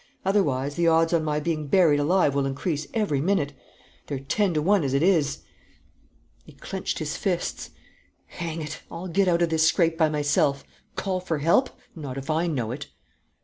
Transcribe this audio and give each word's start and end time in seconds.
Otherwise, 0.25 0.77
the 0.77 0.87
odds 0.87 1.13
on 1.13 1.23
my 1.23 1.39
being 1.39 1.67
buried 1.67 1.99
alive 1.99 2.33
will 2.33 2.47
increase 2.47 2.87
every 2.91 3.21
minute. 3.21 3.53
They're 4.07 4.17
ten 4.17 4.51
to 4.55 4.59
one 4.59 4.83
as 4.83 4.95
it 4.95 5.03
is!" 5.03 5.43
He 6.43 6.53
clenched 6.53 6.97
his 6.97 7.15
fists. 7.15 7.69
"Hang 8.25 8.63
it! 8.63 8.81
I'll 8.89 9.07
get 9.07 9.27
out 9.27 9.43
of 9.43 9.49
this 9.49 9.67
scrape 9.67 9.99
by 9.99 10.09
myself! 10.09 10.63
Call 10.95 11.19
for 11.19 11.37
help? 11.37 11.69
Not 11.95 12.17
if 12.17 12.31
I 12.31 12.47
know 12.47 12.71
it!" 12.71 12.87